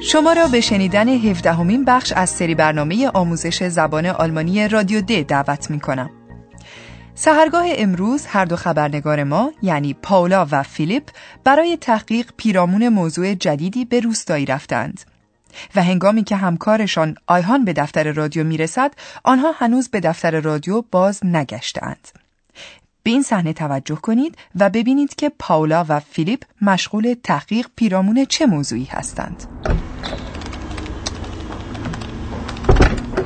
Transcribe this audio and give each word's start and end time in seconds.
شما 0.00 0.32
را 0.32 0.48
به 0.48 0.60
شنیدن 0.60 1.08
17 1.08 1.52
همین 1.52 1.84
بخش 1.84 2.12
از 2.12 2.30
سری 2.30 2.54
برنامه 2.54 3.08
آموزش 3.08 3.68
زبان 3.68 4.06
آلمانی 4.06 4.68
رادیو 4.68 5.00
د 5.00 5.26
دعوت 5.26 5.70
می 5.70 5.80
کنم. 5.80 6.10
سهرگاه 7.14 7.64
امروز 7.68 8.26
هر 8.26 8.44
دو 8.44 8.56
خبرنگار 8.56 9.24
ما 9.24 9.52
یعنی 9.62 9.94
پاولا 9.94 10.46
و 10.50 10.62
فیلیپ 10.62 11.08
برای 11.44 11.76
تحقیق 11.76 12.30
پیرامون 12.36 12.88
موضوع 12.88 13.34
جدیدی 13.34 13.84
به 13.84 14.00
روستایی 14.00 14.46
رفتند. 14.46 15.00
و 15.76 15.82
هنگامی 15.82 16.24
که 16.24 16.36
همکارشان 16.36 17.14
آیهان 17.26 17.64
به 17.64 17.72
دفتر 17.72 18.12
رادیو 18.12 18.44
می‌رسد 18.44 18.94
آنها 19.24 19.52
هنوز 19.58 19.88
به 19.88 20.00
دفتر 20.00 20.40
رادیو 20.40 20.82
باز 20.90 21.20
نگشتند. 21.26 22.08
به 23.08 23.12
این 23.12 23.22
صحنه 23.22 23.52
توجه 23.52 23.96
کنید 23.96 24.38
و 24.60 24.70
ببینید 24.70 25.14
که 25.14 25.32
پاولا 25.38 25.84
و 25.88 26.00
فیلیپ 26.00 26.42
مشغول 26.62 27.14
تحقیق 27.22 27.66
پیرامون 27.76 28.24
چه 28.24 28.46
موضوعی 28.46 28.84
هستند. 28.84 29.44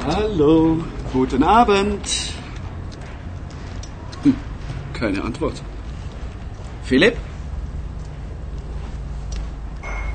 Hallo, 0.08 0.76
guten 1.12 1.42
Abend. 1.42 2.06
Hm, 4.24 4.34
keine 4.98 5.18
Antwort. 5.28 5.58
Philipp? 6.84 7.16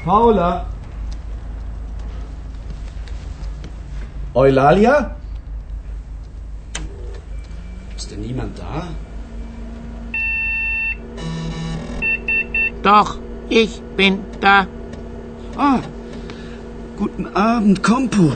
Paula? 0.05 0.65
Eulalia? 4.33 4.95
Ist 7.97 8.11
denn 8.11 8.21
niemand 8.21 8.53
da? 8.59 8.73
Doch, 12.87 13.17
ich 13.49 13.81
bin 13.97 14.19
da. 14.39 14.65
Ah, 15.57 15.79
guten 16.95 17.25
Abend, 17.35 17.83
Kompu. 17.83 18.31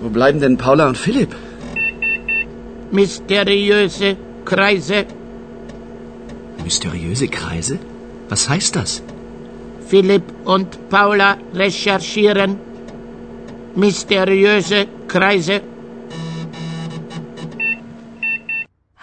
Wo 0.00 0.08
bleiben 0.08 0.38
denn 0.38 0.56
Paula 0.56 0.86
und 0.86 0.96
Philipp? 0.96 1.34
Mysteriöse 2.92 4.16
Kreise. 4.44 5.04
Mysteriöse 6.62 7.26
Kreise? 7.26 7.80
Was 8.28 8.48
heißt 8.48 8.76
das? 8.76 9.02
Philipp 9.88 10.26
und 10.44 10.88
Paula 10.88 11.36
recherchieren. 11.52 12.50
Mysteriöse 13.74 14.86
Kreise. 15.08 15.60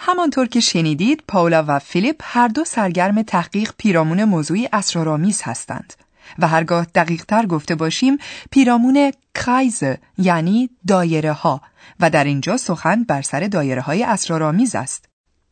همانطور 0.09 0.47
که 0.47 0.59
شنیدید 0.59 1.23
پاولا 1.27 1.66
و 1.67 1.80
فیلیپ 1.80 2.16
هر 2.22 2.47
دو 2.47 2.66
سرگرم 2.66 3.22
تحقیق 3.22 3.72
پیرامون 3.77 4.23
موضوعی 4.23 4.69
اسرارآمیز 4.73 5.41
هستند 5.44 5.94
و 6.39 6.47
هرگاه 6.47 6.86
دقیق 6.95 7.25
تر 7.25 7.45
گفته 7.45 7.75
باشیم 7.75 8.17
پیرامون 8.52 9.11
کرایز 9.35 9.83
یعنی 10.17 10.69
دایره 10.88 11.31
ها 11.31 11.62
و 12.00 12.09
در 12.09 12.23
اینجا 12.23 12.57
سخن 12.57 13.03
بر 13.03 13.22
سر 13.22 13.40
دایره 13.40 13.81
های 13.81 14.03
اسرارآمیز 14.03 14.75
است 14.75 15.06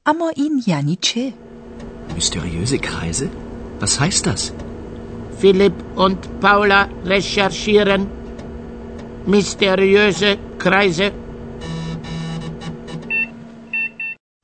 اما 0.06 0.32
این 0.36 0.64
یعنی 0.68 0.98
چه؟ 1.02 1.34
Mysteriöse 2.18 2.78
Kreise? 2.78 3.28
Was 3.82 4.00
heißt 4.00 4.26
das? 4.28 4.54
Philipp 5.42 5.78
und 5.96 6.20
Paula 6.42 6.90
recherchieren. 7.06 8.08
Mysteriöse 9.28 10.38
Kreise. 10.60 11.25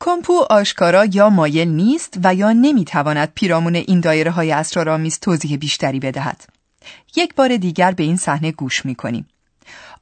کمپو 0.04 0.46
آشکارا 0.50 1.06
یا 1.06 1.30
مایل 1.30 1.68
نیست 1.68 2.20
و 2.24 2.36
یا 2.36 2.52
نمی‌تواند 2.52 3.32
پیرامون 3.36 3.76
این 3.76 4.00
دایره 4.00 4.32
های 4.32 4.52
اسرارآمیز 4.52 5.20
توضیح 5.20 5.58
بیشتری 5.58 6.00
بدهد. 6.00 6.44
یک 7.16 7.36
بار 7.36 7.58
دیگر 7.58 7.92
به 7.92 8.04
این 8.04 8.18
صحنه 8.18 8.52
گوش 8.52 8.86
می 8.86 8.96
کنیم. 8.96 9.28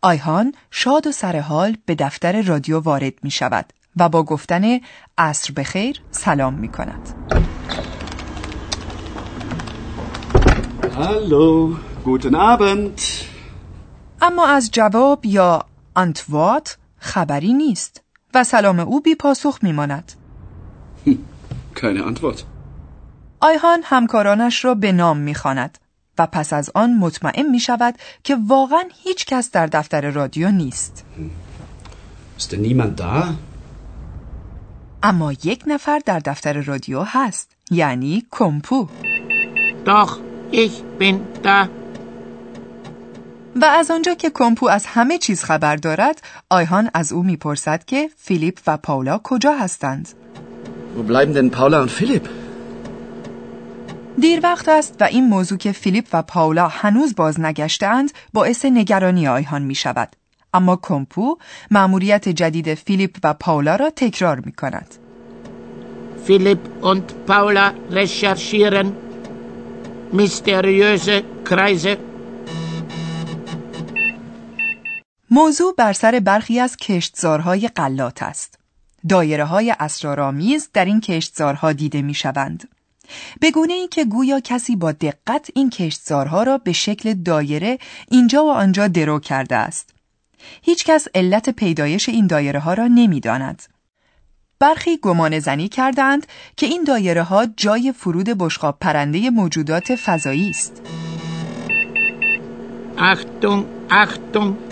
آیهان 0.01 0.53
شاد 0.71 1.07
و 1.07 1.11
سرحال 1.11 1.77
به 1.85 1.95
دفتر 1.95 2.41
رادیو 2.41 2.79
وارد 2.79 3.13
می 3.23 3.31
شود 3.31 3.65
و 3.97 4.09
با 4.09 4.23
گفتن 4.23 4.79
عصر 5.17 5.53
بخیر 5.53 6.01
سلام 6.11 6.53
می 6.53 6.67
کند. 6.67 7.09
Hallo, 10.81 11.77
guten 12.05 12.35
Abend. 12.35 13.01
اما 14.21 14.47
از 14.47 14.71
جواب 14.71 15.25
یا 15.25 15.65
انتوات 15.95 16.77
خبری 16.97 17.53
نیست 17.53 18.01
و 18.33 18.43
سلام 18.43 18.79
او 18.79 19.01
بی 19.01 19.15
پاسخ 19.15 19.59
می 19.61 19.71
ماند. 19.71 20.11
Keine 21.75 22.03
Antwort. 22.09 22.43
آیهان 23.39 23.79
همکارانش 23.83 24.65
را 24.65 24.75
به 24.75 24.91
نام 24.91 25.17
می 25.17 25.35
خاند 25.35 25.77
و 26.17 26.27
پس 26.27 26.53
از 26.53 26.71
آن 26.75 26.93
مطمئن 26.97 27.49
می 27.49 27.59
شود 27.59 27.95
که 28.23 28.37
واقعا 28.47 28.83
هیچ 29.03 29.25
کس 29.25 29.51
در 29.51 29.67
دفتر 29.67 30.11
رادیو 30.11 30.51
نیست. 30.51 31.05
Ist 32.39 32.51
denn 32.51 32.61
niemand 32.61 32.99
da? 32.99 33.33
اما 35.03 35.33
یک 35.33 35.63
نفر 35.67 35.99
در 36.05 36.19
دفتر 36.19 36.61
رادیو 36.61 37.01
هست 37.01 37.51
یعنی 37.71 38.25
کمپو 38.31 38.87
Doch, 39.85 40.19
ich 40.51 40.83
bin 40.99 41.15
da. 41.43 41.78
و 43.55 43.65
از 43.65 43.91
آنجا 43.91 44.13
که 44.13 44.29
کمپو 44.29 44.69
از 44.69 44.85
همه 44.85 45.17
چیز 45.17 45.43
خبر 45.43 45.75
دارد 45.75 46.21
آیهان 46.49 46.89
از 46.93 47.13
او 47.13 47.23
می‌پرسد 47.23 47.85
که 47.85 48.09
فیلیپ 48.17 48.59
و 48.67 48.77
پاولا 48.77 49.19
کجا 49.23 49.53
هستند 49.53 50.09
Wo 50.97 51.03
bleiben 51.03 51.33
denn 51.33 51.49
Paula 51.51 51.81
und 51.81 51.91
Philipp? 51.91 52.29
دیر 54.19 54.39
وقت 54.43 54.69
است 54.69 54.95
و 54.99 55.03
این 55.03 55.27
موضوع 55.27 55.57
که 55.57 55.71
فیلیپ 55.71 56.05
و 56.13 56.21
پاولا 56.21 56.67
هنوز 56.67 57.15
باز 57.15 57.39
نگشتند 57.39 58.11
باعث 58.33 58.65
نگرانی 58.65 59.27
آیهان 59.27 59.61
می 59.61 59.75
شود. 59.75 60.15
اما 60.53 60.79
کمپو 60.81 61.37
مأموریت 61.71 62.29
جدید 62.29 62.73
فیلیپ 62.73 63.17
و 63.23 63.33
پاولا 63.33 63.75
را 63.75 63.89
تکرار 63.89 64.39
می 64.39 64.51
کند. 64.51 64.95
Philipp 66.27 66.83
und 66.83 67.03
Paula 67.27 67.73
recherchieren. 67.91 68.87
Mysteriöse 70.13 71.23
Kreise. 71.49 72.08
موضوع 75.31 75.75
بر 75.77 75.93
سر 75.93 76.19
برخی 76.19 76.59
از 76.59 76.77
کشتزارهای 76.77 77.67
غلات 77.67 78.23
است. 78.23 78.59
دایره 79.09 79.45
های 79.45 79.75
اسرارآمیز 79.79 80.69
در 80.73 80.85
این 80.85 81.01
کشتزارها 81.01 81.73
دیده 81.73 82.01
می 82.01 82.13
شوند. 82.13 82.69
به 83.39 83.51
گونه 83.51 83.73
ای 83.73 83.87
که 83.87 84.05
گویا 84.05 84.39
کسی 84.39 84.75
با 84.75 84.91
دقت 84.91 85.49
این 85.55 85.69
کشتزارها 85.69 86.43
را 86.43 86.57
به 86.57 86.71
شکل 86.71 87.13
دایره 87.13 87.79
اینجا 88.11 88.45
و 88.45 88.51
آنجا 88.51 88.87
درو 88.87 89.19
کرده 89.19 89.55
است. 89.55 89.89
هیچ 90.61 90.85
کس 90.85 91.07
علت 91.15 91.49
پیدایش 91.49 92.09
این 92.09 92.27
دایره 92.27 92.59
ها 92.59 92.73
را 92.73 92.87
نمی 92.87 93.19
داند. 93.19 93.63
برخی 94.59 94.97
گمان 94.97 95.39
زنی 95.39 95.69
کردند 95.69 96.27
که 96.57 96.65
این 96.65 96.83
دایره 96.83 97.23
ها 97.23 97.45
جای 97.45 97.93
فرود 97.97 98.29
بشقاب 98.29 98.77
پرنده 98.81 99.29
موجودات 99.29 99.95
فضایی 99.95 100.49
است. 100.49 100.81
Achtung, 102.99 103.63
Achtung. 103.89 104.68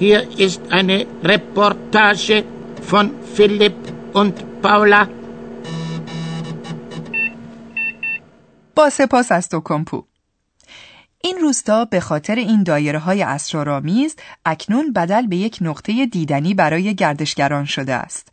Hier 0.00 0.20
ist 0.46 0.60
eine 0.70 1.06
Reportage 1.24 2.44
von 2.90 3.06
Philipp 3.34 3.78
und 4.14 4.34
Paula. 4.62 5.08
از. 9.30 9.48
این 11.22 11.38
روستا 11.40 11.84
به 11.84 12.00
خاطر 12.00 12.34
این 12.34 12.62
دایره 12.62 12.98
های 12.98 13.22
اسرارآمیز 13.22 14.16
اکنون 14.44 14.92
بدل 14.92 15.26
به 15.26 15.36
یک 15.36 15.58
نقطه 15.60 16.06
دیدنی 16.06 16.54
برای 16.54 16.94
گردشگران 16.94 17.64
شده 17.64 17.94
است. 17.94 18.28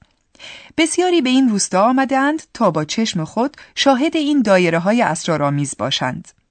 بسیاری 0.77 1.21
به 1.21 1.29
این 1.29 1.49
روستا 1.49 1.89
آمدند 1.89 2.43
تا 2.53 2.71
با 2.71 2.85
چشم 2.85 3.23
خود 3.23 3.57
شاهد 3.75 4.15
این 4.15 4.41
دایره 4.41 4.79
های 4.79 5.01
اسرارآمیز 5.01 5.75
باشند. 5.79 6.44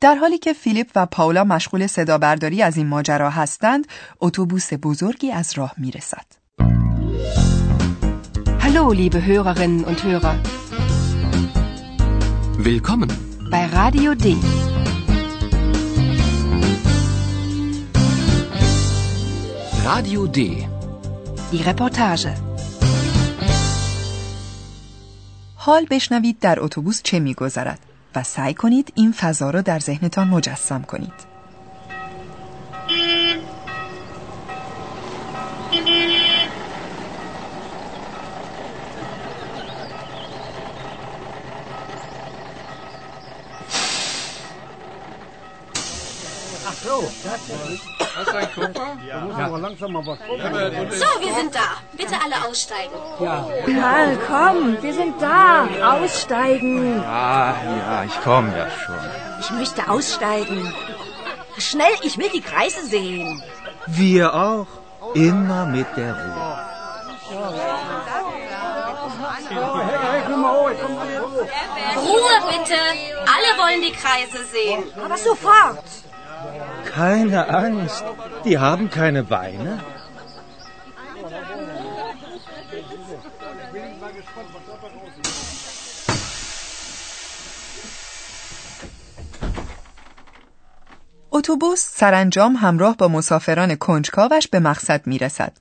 در 0.00 0.14
حالی 0.14 0.38
که 0.38 0.52
فیلیپ 0.52 0.90
و 0.94 1.06
پاولا 1.06 1.44
مشغول 1.44 1.86
صدا 1.86 2.18
برداری 2.18 2.62
از 2.62 2.76
این 2.76 2.86
ماجرا 2.86 3.30
هستند، 3.30 3.86
اتوبوس 4.20 4.70
بزرگی 4.82 5.32
از 5.32 5.52
راه 5.58 5.72
می 5.76 5.90
رسد. 5.90 6.26
Hallo, 8.60 8.92
liebe 8.92 9.20
Hörerinnen 9.28 9.84
und 9.90 9.98
Hörer. 10.06 10.34
Willkommen. 12.70 13.10
Bei 13.52 13.64
Radio 13.80 14.10
D. 14.24 14.26
Radio 19.90 20.20
D. 20.36 20.38
Die 21.52 21.62
Reportage. 21.68 22.28
حال 25.54 25.86
بشنوید 25.90 26.38
در 26.38 26.60
اتوبوس 26.60 27.02
چه 27.02 27.20
میگذرد 27.20 27.85
و 28.16 28.22
سعی 28.22 28.54
کنید 28.54 28.92
این 28.94 29.12
فضا 29.12 29.50
را 29.50 29.60
در 29.60 29.78
ذهنتان 29.78 30.28
مجسم 30.28 30.82
کنید. 30.82 31.36
So, 49.62 51.06
wir 51.20 51.34
sind 51.34 51.54
da. 51.54 51.68
Bitte 51.92 52.14
alle 52.22 52.48
aussteigen. 52.48 52.92
Karl, 53.18 54.18
komm, 54.26 54.82
wir 54.82 54.94
sind 54.94 55.20
da. 55.20 55.66
Aussteigen. 55.82 57.02
Ah, 57.04 57.54
ja, 57.64 58.04
ich 58.04 58.20
komme 58.22 58.56
ja 58.56 58.68
schon. 58.70 58.96
Ich 59.40 59.50
möchte 59.50 59.88
aussteigen. 59.88 60.72
Schnell, 61.58 61.94
ich 62.02 62.18
will 62.18 62.30
die 62.30 62.40
Kreise 62.42 62.84
sehen. 62.84 63.42
Wir 63.86 64.34
auch. 64.34 64.66
Immer 65.14 65.66
mit 65.66 65.86
der 65.96 66.12
Ruhe. 66.12 66.58
Ruhe 71.96 72.36
bitte. 72.50 72.78
Alle 73.34 73.58
wollen 73.58 73.80
die 73.82 73.92
Kreise 73.92 74.44
sehen. 74.44 74.84
Aber 75.02 75.16
sofort. 75.16 75.84
Keine 76.96 77.40
Angst. 77.64 78.04
Die 78.46 78.58
haben 78.66 78.86
keine 78.90 79.22
Beine. 79.34 79.72
اتوبوس 91.32 91.80
سرانجام 91.80 92.56
همراه 92.56 92.96
با 92.96 93.08
مسافران 93.08 93.74
کنجکاوش 93.74 94.48
به 94.48 94.60
مقصد 94.60 95.06
می 95.06 95.18
رسد. 95.18 95.52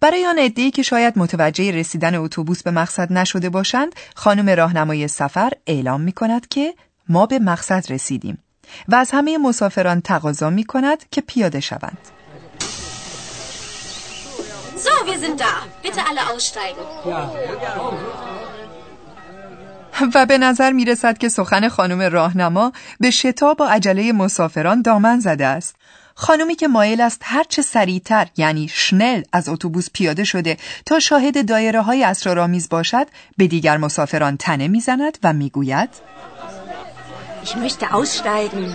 برای 0.00 0.26
آن 0.26 0.38
عده‌ای 0.38 0.70
که 0.70 0.82
شاید 0.82 1.18
متوجه 1.18 1.70
رسیدن 1.70 2.14
اتوبوس 2.14 2.62
به 2.62 2.70
مقصد 2.70 3.12
نشده 3.12 3.50
باشند، 3.50 3.94
خانم 4.14 4.48
راهنمای 4.48 5.08
سفر 5.08 5.50
اعلام 5.66 6.00
می 6.00 6.12
کند 6.12 6.48
که 6.48 6.74
ما 7.08 7.26
به 7.26 7.38
مقصد 7.38 7.92
رسیدیم 7.92 8.38
و 8.88 8.94
از 8.94 9.10
همه 9.10 9.38
مسافران 9.38 10.00
تقاضا 10.00 10.50
می 10.50 10.64
کند 10.64 10.98
که 11.10 11.20
پیاده 11.20 11.60
شوند. 11.60 11.98
So, 14.84 14.94
wir 15.06 15.18
sind 15.24 15.38
da. 15.40 15.54
Bitte 15.82 16.02
alle 16.08 16.22
aussteigen. 16.32 16.86
و 20.14 20.26
به 20.26 20.38
نظر 20.38 20.72
می 20.72 20.84
رسد 20.84 21.18
که 21.18 21.28
سخن 21.28 21.68
خانم 21.68 22.02
راهنما 22.02 22.72
به 23.00 23.10
شتاب 23.10 23.60
و 23.60 23.64
عجله 23.64 24.12
مسافران 24.12 24.82
دامن 24.82 25.20
زده 25.20 25.46
است. 25.46 25.76
خانمی 26.14 26.54
که 26.54 26.68
مایل 26.68 27.00
است 27.00 27.20
هرچه 27.24 27.62
سریعتر 27.62 28.28
یعنی 28.36 28.68
شنل 28.68 29.22
از 29.32 29.48
اتوبوس 29.48 29.88
پیاده 29.92 30.24
شده 30.24 30.56
تا 30.86 30.98
شاهد 30.98 31.48
دایره 31.48 31.80
های 31.80 32.04
اسرارآمیز 32.04 32.68
باشد 32.68 33.06
به 33.36 33.46
دیگر 33.46 33.76
مسافران 33.76 34.36
تنه 34.36 34.68
می‌زند 34.68 35.18
و 35.22 35.32
می‌گوید 35.32 35.88
Ich 37.46 37.54
möchte 37.64 37.86
aussteigen. 37.98 38.66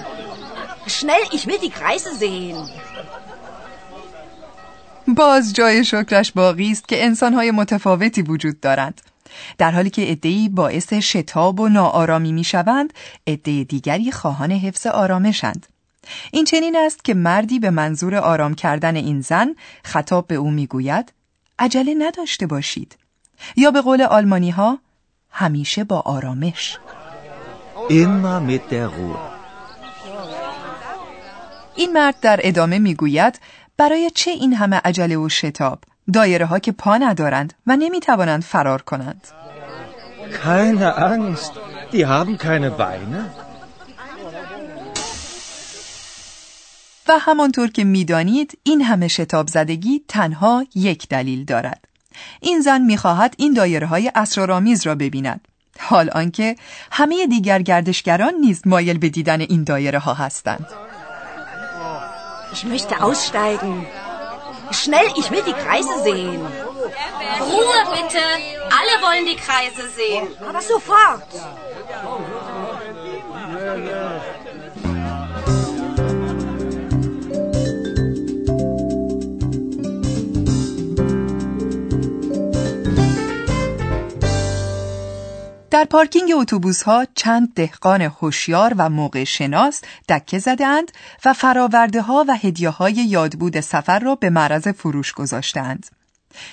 Schnell, 0.97 1.23
ich 1.37 1.43
will 1.47 1.59
die 1.65 1.73
Kreise 1.79 2.11
sehen. 2.23 2.57
باز 5.07 5.53
جای 5.53 5.85
شکرش 5.85 6.31
باقی 6.31 6.71
است 6.71 6.87
که 6.87 7.05
انسانهای 7.05 7.51
متفاوتی 7.51 8.21
وجود 8.21 8.59
دارند. 8.59 9.01
در 9.57 9.71
حالی 9.71 9.89
که 9.89 10.01
عدهای 10.01 10.49
باعث 10.49 10.93
شتاب 10.93 11.59
و 11.59 11.69
ناآرامی 11.69 12.31
می‌شوند، 12.31 12.93
عده 13.27 13.63
دیگری 13.63 14.11
خواهان 14.11 14.51
حفظ 14.51 14.87
آرامشند. 14.87 15.67
این 16.31 16.45
چنین 16.45 16.75
است 16.85 17.03
که 17.03 17.13
مردی 17.13 17.59
به 17.59 17.69
منظور 17.69 18.15
آرام 18.15 18.53
کردن 18.55 18.95
این 18.95 19.21
زن 19.21 19.55
خطاب 19.83 20.27
به 20.27 20.35
او 20.35 20.51
می‌گوید 20.51 21.13
عجله 21.59 21.95
نداشته 21.97 22.47
باشید 22.47 22.97
یا 23.55 23.71
به 23.71 23.81
قول 23.81 24.01
آلمانی 24.01 24.49
ها 24.49 24.79
همیشه 25.31 25.83
با 25.83 25.99
آرامش 25.99 26.77
Immer 27.89 28.39
mit 28.39 28.69
der 28.69 28.87
Ruhe. 28.87 29.31
این 31.75 31.93
مرد 31.93 32.15
در 32.21 32.39
ادامه 32.43 32.79
می‌گوید 32.79 33.39
برای 33.77 34.11
چه 34.15 34.31
این 34.31 34.53
همه 34.53 34.81
عجله 34.85 35.17
و 35.17 35.29
شتاب 35.29 35.79
دایره 36.13 36.45
ها 36.45 36.59
که 36.59 36.71
پا 36.71 36.97
ندارند 36.97 37.53
و 37.67 37.75
نمی‌توانند 37.75 38.43
فرار 38.43 38.81
کنند 38.81 39.27
Keine 40.43 40.91
Angst. 41.11 41.53
Die 41.91 42.05
haben 42.05 42.37
keine 42.37 42.69
Beine. 42.69 43.21
و 47.07 47.19
همانطور 47.19 47.71
که 47.71 47.83
می‌دانید 47.83 48.57
این 48.63 48.81
همه 48.81 49.07
شتاب 49.07 49.47
زدگی 49.47 50.03
تنها 50.07 50.65
یک 50.75 51.07
دلیل 51.07 51.45
دارد 51.45 51.87
این 52.39 52.61
زن 52.61 52.81
می‌خواهد 52.81 53.35
این 53.37 53.53
دایره 53.53 53.87
های 53.87 54.11
اسرارآمیز 54.15 54.87
را 54.87 54.95
ببیند 54.95 55.47
حال 55.89 56.09
آنکه 56.09 56.55
همه 56.91 57.25
دیگر 57.27 57.61
گردشگران 57.61 58.33
نیز 58.41 58.61
مایل 58.65 58.97
به 58.97 59.09
دیدن 59.09 59.41
این 59.41 59.63
دایره 59.63 59.99
ها 59.99 60.13
هستند 60.13 60.65
Ich 62.53 62.65
möchte 62.65 63.01
aussteigen. 63.01 63.73
Schnell, 64.71 65.07
ich 65.21 65.27
will 65.31 65.43
die 65.51 65.53
Kreise 65.65 65.95
sehen. 66.03 66.41
Ruhe 67.51 67.79
bitte. 67.95 68.23
Alle 68.79 68.95
wollen 69.05 69.25
die 69.31 69.39
Kreise 69.47 69.83
sehen. 69.99 70.27
Aber 70.49 70.61
sofort. 70.61 71.27
در 85.71 85.85
پارکینگ 85.85 86.31
اتوبوس 86.35 86.83
ها 86.83 87.05
چند 87.15 87.53
دهقان 87.53 88.01
هوشیار 88.01 88.73
و 88.77 88.89
موقع 88.89 89.23
شناس 89.23 89.81
دکه 90.09 90.39
زدهاند 90.39 90.91
و 91.25 91.33
فراورده 91.33 92.01
ها 92.01 92.25
و 92.27 92.37
هدیه 92.37 92.69
های 92.69 92.93
یادبود 92.93 93.59
سفر 93.59 93.99
را 93.99 94.15
به 94.15 94.29
معرض 94.29 94.67
فروش 94.67 95.13
گذاشتند. 95.13 95.85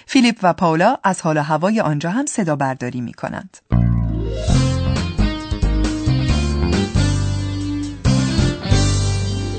فیلیپ 0.07 0.38
و 0.43 0.52
پاولا 0.52 0.97
از 1.04 1.21
حال 1.23 1.38
هوای 1.38 1.81
آنجا 1.81 2.11
هم 2.11 2.26
صدا 2.26 2.57
برداری 2.57 3.00
می 3.00 3.12
کنند. 3.12 3.57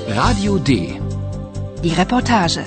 Radio 0.10 0.68
D. 0.68 0.72
Die 1.84 1.96
Reportage. 1.96 2.60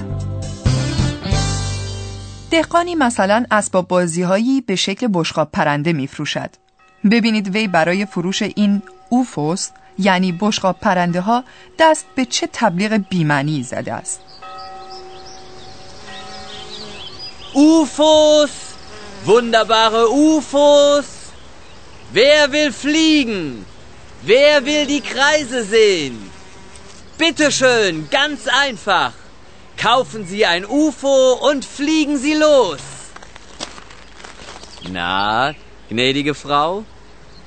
دهقانی 2.51 2.95
مثلا 2.95 3.45
اسباب 3.51 3.89
بازی 3.89 4.23
هایی 4.23 4.61
به 4.61 4.77
شکل 4.77 5.09
بشقاب 5.13 5.51
پرنده 5.53 5.93
می 5.93 6.07
فروشد. 6.07 6.62
ببینید 7.11 7.55
وی 7.55 7.69
برای 7.69 8.07
فروش 8.07 8.43
این 8.43 8.83
اوفوس 9.09 9.69
یعنی 9.99 10.33
بشقاب 10.33 10.77
پرنده 10.81 11.21
ها 11.21 11.45
دست 11.79 12.07
به 12.15 12.25
چه 12.25 12.49
تبلیغ 12.53 12.93
بیمنی 12.93 13.63
زده 13.63 13.93
است. 13.93 14.21
UFOs, 17.55 18.55
wunderbare 19.27 20.05
UFOs. 20.09 21.09
Wer 22.15 22.51
will 22.55 22.73
fliegen? 22.73 23.67
Wer 24.25 24.65
will 24.65 24.87
die 24.87 25.03
Kreise 25.13 25.65
sehen? 25.65 26.31
Bitte 27.19 27.53
schön, 27.53 28.09
ganz 28.11 28.49
einfach. 28.49 29.13
Kaufen 29.77 30.27
Sie 30.27 30.47
ein 30.47 30.65
UFO 30.65 31.19
und 31.49 31.65
fliegen 31.65 32.17
Sie 32.17 32.35
los. 32.35 32.81
Na, 34.91 35.55
gnädige 35.91 36.35
Frau, 36.35 36.85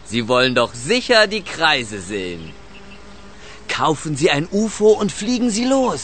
Sie 0.04 0.26
wollen 0.28 0.54
doch 0.54 0.72
sicher 0.74 1.26
die 1.26 1.44
Kreise 1.54 2.00
sehen. 2.00 2.52
Kaufen 3.68 4.16
Sie 4.16 4.30
ein 4.30 4.48
UFO 4.50 4.90
und 5.02 5.10
fliegen 5.12 5.50
Sie 5.50 5.64
los. 5.64 6.02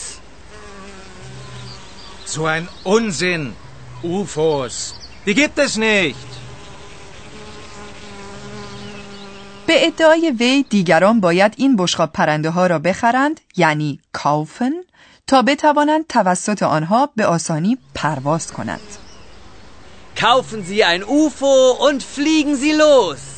So 2.24 2.46
ein 2.46 2.68
Unsinn. 2.84 3.44
UFOs. 4.02 4.94
Die 5.26 5.34
gibt 5.34 5.58
es 5.58 5.76
nicht. 5.76 6.26
به 9.66 9.86
ادعای 9.86 10.30
وی 10.30 10.64
دیگران 10.70 11.20
باید 11.20 11.54
این 11.56 11.76
بشقاب 11.76 12.12
پرنده 12.12 12.50
ها 12.50 12.66
را 12.66 12.78
بخرند 12.78 13.40
یعنی 13.56 14.00
کاوفن 14.12 14.72
تا 15.26 15.42
بتوانند 15.42 16.06
توسط 16.06 16.62
آنها 16.62 17.08
به 17.16 17.26
آسانی 17.26 17.78
پرواز 17.94 18.52
کنند. 18.52 18.80
Kaufen 20.16 20.64
Sie 20.64 20.84
ein 20.84 21.04
UFO 21.04 21.76
und 21.88 22.02
fliegen 22.02 22.56
Sie 22.56 22.72
los. 22.72 23.29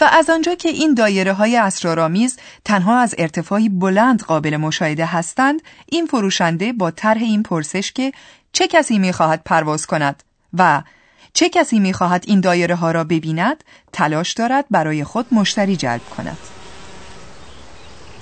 و 0.00 0.08
از 0.12 0.30
آنجا 0.30 0.54
که 0.54 0.68
این 0.68 0.94
دایره 0.94 1.32
های 1.32 1.56
اسرارآمیز 1.56 2.36
تنها 2.64 2.98
از 2.98 3.14
ارتفاعی 3.18 3.68
بلند 3.68 4.22
قابل 4.22 4.56
مشاهده 4.56 5.06
هستند 5.06 5.62
این 5.86 6.06
فروشنده 6.06 6.72
با 6.72 6.90
طرح 6.90 7.22
این 7.22 7.42
پرسش 7.42 7.92
که 7.92 8.12
چه 8.52 8.68
کسی 8.68 8.98
می‌خواهد 8.98 9.42
پرواز 9.44 9.86
کند 9.86 10.22
و 10.58 10.82
چه 11.32 11.48
کسی 11.48 11.78
می‌خواهد 11.78 12.24
این 12.26 12.40
دایره 12.40 12.74
ها 12.74 12.90
را 12.90 13.04
ببیند 13.04 13.64
تلاش 13.92 14.32
دارد 14.32 14.64
برای 14.70 15.04
خود 15.04 15.26
مشتری 15.32 15.76
جلب 15.76 16.04
کند 16.16 16.38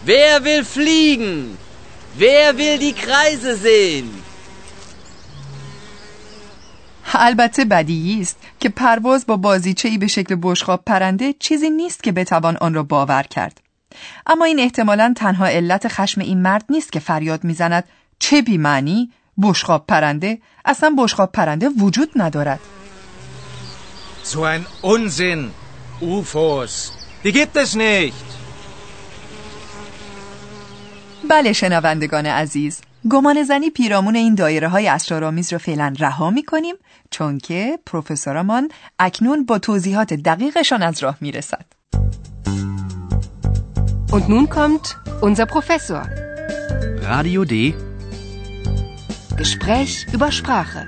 Wer 0.06 0.40
will 0.40 0.64
fliegen? 0.64 1.56
Wer 2.18 2.52
will 2.58 2.78
die 2.78 2.92
Kreise 2.92 3.54
sehen? 3.56 4.21
البته 7.20 7.64
بدیهی 7.64 8.20
است 8.20 8.36
که 8.60 8.68
پرواز 8.68 9.26
با 9.26 9.36
بازیچه‌ای 9.36 9.98
به 9.98 10.06
شکل 10.06 10.38
بشقاب 10.42 10.82
پرنده 10.86 11.32
چیزی 11.32 11.70
نیست 11.70 12.02
که 12.02 12.12
بتوان 12.12 12.56
آن 12.56 12.74
را 12.74 12.82
باور 12.82 13.22
کرد. 13.22 13.60
اما 14.26 14.44
این 14.44 14.60
احتمالا 14.60 15.14
تنها 15.16 15.46
علت 15.46 15.88
خشم 15.88 16.20
این 16.20 16.42
مرد 16.42 16.64
نیست 16.70 16.92
که 16.92 17.00
فریاد 17.00 17.44
می‌زند 17.44 17.84
چه 18.18 18.42
بیمعنی 18.42 19.10
بشقاب 19.42 19.86
پرنده 19.86 20.38
اصلا 20.64 20.94
بشقاب 20.98 21.32
پرنده 21.32 21.68
وجود 21.68 22.10
ندارد. 22.16 22.60
So 24.24 24.44
ein 24.44 24.64
Unsinn. 24.82 25.50
UFOs. 26.00 26.92
Die 27.24 27.32
gibt 27.32 27.56
es 27.56 27.74
nicht. 27.74 28.24
بله 31.30 31.52
شنوندگان 31.52 32.26
عزیز 32.26 32.80
گمان 33.10 33.42
زنی 33.42 33.70
پیرامون 33.70 34.16
این 34.16 34.34
دایره 34.34 34.68
های 34.68 34.88
اسرارآمیز 34.88 35.52
رو 35.52 35.58
فعلا 35.58 35.94
رها 35.98 36.30
می 36.30 36.42
کنیم 36.42 36.74
چون 37.10 37.38
که 37.38 37.78
پروفسورمان 37.86 38.68
اکنون 38.98 39.44
با 39.44 39.58
توضیحات 39.58 40.14
دقیقشان 40.14 40.82
از 40.82 41.02
راه 41.02 41.16
می 41.20 41.32
رسد. 41.32 41.64
Und 44.12 44.28
nun 44.28 44.46
kommt 44.46 44.86
unser 45.22 45.46
Professor. 45.46 46.04
Radio 47.12 47.40
D. 47.52 47.54
Gespräch 49.38 49.92
über 50.14 50.30
Sprache. 50.30 50.86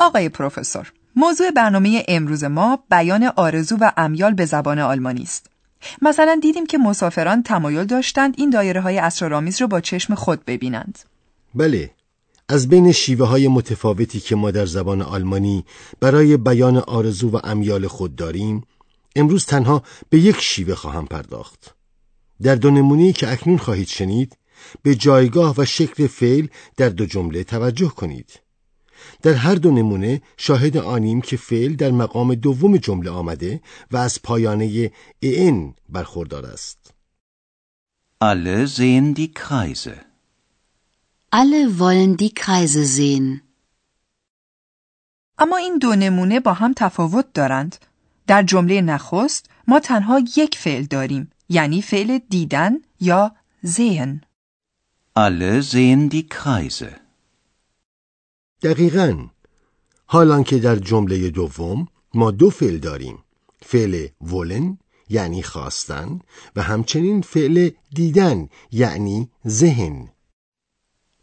آقای 0.00 0.28
پروفسور 0.28 0.92
موضوع 1.16 1.50
برنامه 1.50 2.04
امروز 2.08 2.44
ما 2.44 2.78
بیان 2.90 3.24
آرزو 3.36 3.76
و 3.80 3.90
امیال 3.96 4.34
به 4.34 4.44
زبان 4.44 4.78
آلمانی 4.78 5.22
است. 5.22 5.57
مثلا 6.02 6.38
دیدیم 6.42 6.66
که 6.66 6.78
مسافران 6.78 7.42
تمایل 7.42 7.84
داشتند 7.84 8.34
این 8.38 8.50
دایره 8.50 8.80
های 8.80 8.98
اسرارآمیز 8.98 9.60
رو 9.60 9.68
با 9.68 9.80
چشم 9.80 10.14
خود 10.14 10.44
ببینند. 10.44 10.98
بله 11.54 11.90
از 12.48 12.68
بین 12.68 12.92
شیوه 12.92 13.26
های 13.26 13.48
متفاوتی 13.48 14.20
که 14.20 14.36
ما 14.36 14.50
در 14.50 14.66
زبان 14.66 15.02
آلمانی 15.02 15.64
برای 16.00 16.36
بیان 16.36 16.76
آرزو 16.76 17.30
و 17.30 17.40
امیال 17.44 17.86
خود 17.86 18.16
داریم 18.16 18.64
امروز 19.16 19.44
تنها 19.44 19.82
به 20.10 20.18
یک 20.18 20.40
شیوه 20.40 20.74
خواهم 20.74 21.06
پرداخت 21.06 21.74
در 22.42 22.54
دو 22.54 22.70
نمونه‌ای 22.70 23.12
که 23.12 23.32
اکنون 23.32 23.58
خواهید 23.58 23.88
شنید 23.88 24.36
به 24.82 24.94
جایگاه 24.94 25.54
و 25.58 25.64
شکل 25.64 26.06
فعل 26.06 26.46
در 26.76 26.88
دو 26.88 27.06
جمله 27.06 27.44
توجه 27.44 27.88
کنید 27.88 28.40
در 29.22 29.32
هر 29.32 29.54
دو 29.54 29.70
نمونه 29.70 30.22
شاهد 30.36 30.76
آنیم 30.76 31.20
که 31.20 31.36
فعل 31.36 31.74
در 31.74 31.90
مقام 31.90 32.34
دوم 32.34 32.76
جمله 32.76 33.10
آمده 33.10 33.60
و 33.90 33.96
از 33.96 34.22
پایانه 34.22 34.90
ان 35.22 35.74
برخوردار 35.88 36.46
است. 36.46 36.94
Alle 38.20 38.66
sehen 38.66 39.14
die 39.14 39.32
Kreise. 39.32 39.96
Alle 41.30 41.78
wollen 41.78 42.16
die 42.16 42.34
Kreise 42.34 42.84
sehen. 42.96 43.42
اما 45.38 45.56
این 45.56 45.78
دو 45.78 45.94
نمونه 45.94 46.40
با 46.40 46.52
هم 46.52 46.72
تفاوت 46.72 47.32
دارند. 47.34 47.76
در 48.26 48.42
جمله 48.42 48.80
نخست 48.80 49.50
ما 49.68 49.80
تنها 49.80 50.20
یک 50.36 50.58
فعل 50.58 50.82
داریم 50.82 51.30
یعنی 51.48 51.82
فعل 51.82 52.18
دیدن 52.30 52.72
یا 53.00 53.36
sehen. 53.66 54.20
Alle 55.16 55.62
sehen 55.62 56.08
die 56.08 56.28
Kreise. 56.28 57.07
دقیقا. 58.62 59.26
حالان 60.06 60.44
که 60.44 60.58
در 60.58 60.76
جمله 60.76 61.30
دوم 61.30 61.88
ما 62.14 62.30
دو 62.30 62.50
فعل 62.50 62.78
داریم. 62.78 63.18
فعل 63.62 64.08
ولن 64.20 64.78
یعنی 65.08 65.42
خواستن 65.42 66.20
و 66.56 66.62
همچنین 66.62 67.22
فعل 67.22 67.70
دیدن 67.94 68.48
یعنی 68.72 69.28
ذهن. 69.46 70.08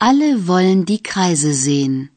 Alle 0.04 0.48
wollen 0.48 0.86
die 0.86 1.01
Kreise 1.04 1.54
sehen. 1.54 2.10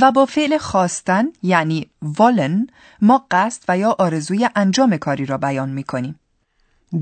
و 0.00 0.12
با 0.12 0.26
فعل 0.26 0.58
خواستن 0.58 1.24
یعنی 1.42 1.90
wollen 2.04 2.70
ما 3.02 3.26
قصد 3.30 3.62
و 3.68 3.78
یا 3.78 3.96
آرزوی 3.98 4.48
انجام 4.56 4.96
کاری 4.96 5.26
را 5.26 5.38
بیان 5.38 5.70
می 5.70 5.84
کنیم. 5.84 6.20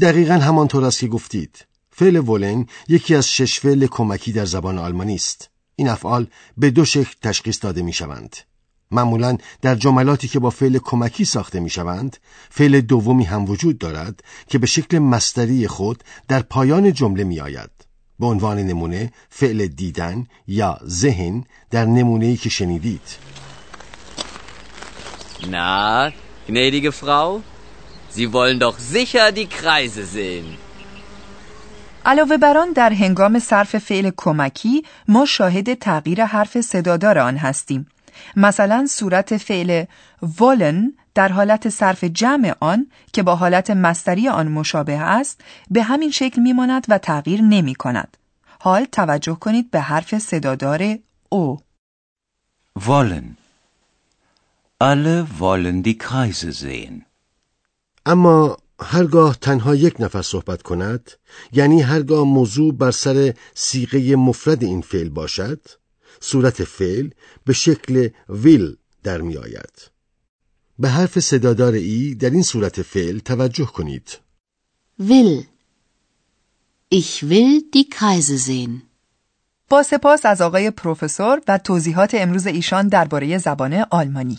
دقیقا 0.01 0.35
همانطور 0.35 0.85
است 0.85 1.01
که 1.01 1.09
گفتید. 1.09 1.67
فعل 1.91 2.17
ولن 2.17 2.67
یکی 2.89 3.15
از 3.15 3.29
شش 3.29 3.61
فعل 3.61 3.87
کمکی 3.87 4.33
در 4.33 4.45
زبان 4.45 4.79
آلمانی 4.79 5.15
است. 5.15 5.51
این 5.81 5.89
افعال 5.89 6.27
به 6.57 6.71
دو 6.71 6.85
شکل 6.85 7.15
تشخیص 7.23 7.65
داده 7.65 7.83
می 7.83 7.93
شوند. 7.93 8.37
معمولا 8.91 9.39
در 9.63 9.75
جملاتی 9.75 10.29
که 10.29 10.39
با 10.39 10.51
فعل 10.51 10.79
کمکی 10.79 11.25
ساخته 11.25 11.61
می 11.61 11.71
شوند 11.71 12.17
فعل 12.51 12.81
دومی 12.81 13.25
هم 13.25 13.45
وجود 13.45 13.79
دارد 13.79 14.25
که 14.49 14.59
به 14.59 14.67
شکل 14.67 14.99
مستری 14.99 15.67
خود 15.67 16.05
در 16.29 16.43
پایان 16.43 16.93
جمله 16.93 17.25
می 17.25 17.41
آید. 17.41 17.71
به 18.21 18.27
عنوان 18.27 18.59
نمونه 18.59 19.13
فعل 19.31 19.67
دیدن 19.67 20.27
یا 20.47 20.79
ذهن 20.85 21.45
در 21.71 21.85
نمونه‌ای 21.85 22.37
که 22.37 22.49
شنیدید 22.49 23.09
Na, 25.57 26.13
gnädige 26.49 26.93
Frau, 26.93 27.43
Sie 28.15 28.29
wollen 28.37 28.59
doch 28.65 28.79
sicher 28.95 29.27
die 29.39 29.49
Kreise 29.59 30.05
sehen. 30.17 30.49
علاوه 32.05 32.37
بر 32.37 32.59
آن 32.59 32.73
در 32.73 32.93
هنگام 32.93 33.39
صرف 33.39 33.79
فعل 33.79 34.11
کمکی 34.17 34.83
ما 35.09 35.25
شاهد 35.25 35.75
تغییر 35.75 36.25
حرف 36.25 36.61
صدادار 36.61 37.19
آن 37.19 37.37
هستیم. 37.37 37.87
مثلا 38.37 38.87
صورت 38.89 39.37
فعل 39.37 39.85
wollen 40.23 40.93
در 41.15 41.29
حالت 41.29 41.69
صرف 41.69 42.05
جمع 42.05 42.55
آن 42.61 42.87
که 43.13 43.23
با 43.23 43.37
حالت 43.37 43.71
مستری 43.71 44.29
آن 44.29 44.49
مشابه 44.49 44.99
است 44.99 45.41
به 45.71 45.83
همین 45.83 46.11
شکل 46.11 46.43
میماند 46.43 46.87
و 46.89 46.99
تغییر 46.99 47.43
نمی 47.43 47.75
کند. 47.75 48.17
حال 48.61 48.85
توجه 48.85 49.35
کنید 49.35 49.71
به 49.71 49.81
حرف 49.81 50.19
صدادار 50.19 50.99
او. 51.29 51.61
Wollen. 52.79 53.37
Alle 54.81 55.27
wollen 55.39 55.83
die 55.83 55.99
Kreise 55.99 56.53
sehen. 56.53 57.05
اما 58.07 58.57
هرگاه 58.83 59.37
تنها 59.41 59.75
یک 59.75 60.01
نفر 60.01 60.23
صحبت 60.23 60.63
کند 60.63 61.11
یعنی 61.53 61.83
هرگاه 61.83 62.25
موضوع 62.25 62.75
بر 62.75 62.91
سر 62.91 63.35
سیغه 63.55 64.17
مفرد 64.17 64.65
این 64.65 64.81
فعل 64.81 65.09
باشد 65.09 65.61
صورت 66.21 66.65
فعل 66.65 67.11
به 67.45 67.53
شکل 67.53 68.09
ویل 68.29 68.77
در 69.03 69.21
می 69.21 69.37
آید 69.37 69.91
به 70.79 70.89
حرف 70.89 71.21
صدادار 71.21 71.73
ای 71.73 72.15
در 72.15 72.31
این 72.31 72.43
صورت 72.43 72.83
فعل 72.83 73.19
توجه 73.19 73.67
کنید 73.67 74.19
Will. 75.09 75.45
Ich 76.91 77.23
will 77.23 77.63
die 77.73 77.89
Kreise 77.89 78.39
sehen. 78.39 78.83
با 79.69 79.83
سپاس 79.83 80.27
از 80.27 80.41
آقای 80.41 80.71
پروفسور 80.71 81.41
و 81.49 81.59
توضیحات 81.59 82.15
امروز 82.15 82.47
ایشان 82.47 82.89
درباره 82.89 83.39
زبان 83.39 83.85
آلمانی. 83.91 84.39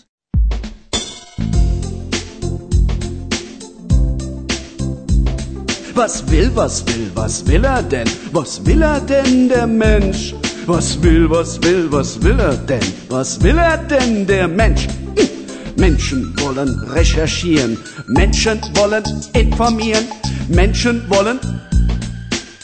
Was 5.95 6.24
will, 6.31 6.50
was 6.55 6.86
will, 6.88 7.10
was 7.15 7.45
will 7.48 7.65
er 7.65 7.83
denn? 7.83 8.07
Was 8.31 8.65
will 8.65 8.81
er 8.81 9.01
denn, 9.01 9.50
der 9.50 9.67
Mensch? 9.67 10.33
Was 10.65 11.01
will, 11.03 11.29
was 11.29 11.62
will, 11.62 11.91
was 11.91 12.21
will 12.24 12.39
er 12.39 12.55
denn? 12.55 12.81
Was 13.10 13.41
will 13.43 13.57
er 13.57 13.77
denn, 13.77 14.25
der 14.25 14.48
Mensch? 14.48 14.88
Hm. 14.88 15.29
Menschen 15.75 16.33
wollen 16.39 16.69
recherchieren, 16.98 17.77
Menschen 18.07 18.62
wollen 18.75 19.03
informieren, 19.33 20.05
Menschen 20.48 21.10
wollen 21.10 21.39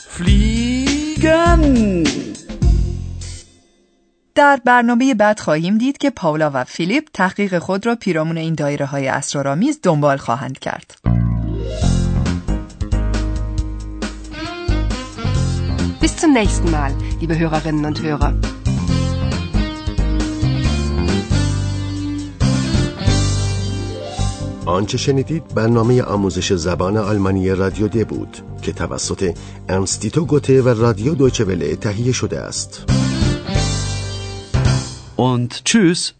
fliegen. 0.09 2.03
در 4.35 4.59
برنامه 4.65 5.13
بعد 5.13 5.39
خواهیم 5.39 5.77
دید 5.77 5.97
که 5.97 6.09
پاولا 6.09 6.51
و 6.53 6.63
فیلیپ 6.63 7.07
تحقیق 7.13 7.59
خود 7.59 7.85
را 7.85 7.95
پیرامون 7.95 8.37
این 8.37 8.55
دایره 8.55 8.85
های 8.85 9.07
اسرارآمیز 9.07 9.79
دنبال 9.83 10.17
خواهند 10.17 10.59
کرد. 10.59 11.06
Bis 16.07 16.15
zum 16.15 16.31
nächsten 16.31 16.71
Mal, 16.71 16.93
liebe 17.19 17.37
Hörerinnen 17.37 17.85
und 17.85 18.01
Hörer. 18.01 18.33
آنچه 24.65 24.97
شنیدید 24.97 25.43
برنامه 25.55 26.01
آموزش 26.01 26.53
زبان 26.53 26.97
آلمانی 26.97 27.49
رادیو 27.49 27.87
د 27.87 28.07
بود 28.07 28.37
که 28.61 28.71
توسط 28.73 29.37
انستیتو 29.69 30.25
گوته 30.25 30.61
و 30.61 30.67
رادیو 30.67 31.15
دویچه 31.15 31.43
وله 31.43 31.75
تهیه 31.75 32.11
شده 32.11 32.39
است. 32.39 32.83
Und 35.17 35.65
tschüss. 35.65 36.13